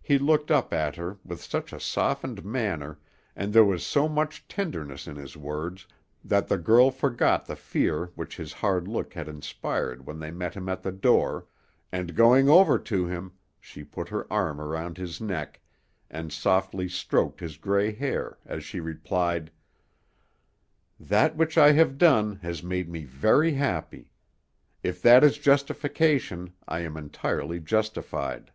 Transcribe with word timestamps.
He 0.00 0.18
looked 0.18 0.50
up 0.50 0.72
at 0.72 0.96
her 0.96 1.18
with 1.24 1.42
such 1.42 1.72
a 1.72 1.80
softened 1.80 2.44
manner, 2.44 2.98
and 3.36 3.52
there 3.52 3.64
was 3.64 3.84
so 3.84 4.06
much 4.08 4.46
tenderness 4.48 5.06
in 5.06 5.16
his 5.16 5.34
words, 5.36 5.86
that 6.22 6.48
the 6.48 6.58
girl 6.58 6.90
forgot 6.90 7.44
the 7.44 7.56
fear 7.56 8.10
which 8.14 8.36
his 8.36 8.52
hard 8.54 8.86
look 8.88 9.14
had 9.14 9.28
inspired 9.28 10.06
when 10.06 10.18
they 10.18 10.30
met 10.30 10.54
him 10.54 10.68
at 10.68 10.82
the 10.82 10.92
door, 10.92 11.46
and 11.92 12.14
going 12.14 12.48
over 12.50 12.78
to 12.80 13.06
him 13.06 13.32
she 13.60 13.82
put 13.84 14.08
her 14.10 14.30
arm 14.32 14.60
around 14.60 14.96
his 14.96 15.20
neck, 15.22 15.60
and 16.10 16.32
softly 16.32 16.88
stroked 16.88 17.40
his 17.40 17.56
gray 17.58 17.92
hair 17.92 18.38
as 18.46 18.64
she 18.64 18.80
replied, 18.80 19.50
"That 21.00 21.36
which 21.36 21.56
I 21.58 21.72
have 21.72 21.96
done 21.98 22.36
has 22.36 22.62
made 22.62 22.88
me 22.90 23.04
very 23.04 23.52
happy. 23.54 24.10
If 24.82 25.00
that 25.02 25.22
is 25.24 25.36
justification, 25.38 26.52
I 26.68 26.80
am 26.80 26.96
entirely 26.98 27.60
justified." 27.60 28.50